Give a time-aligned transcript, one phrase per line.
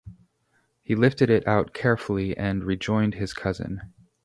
[0.81, 3.93] He lifted it out carefully, and rejoined his cousin.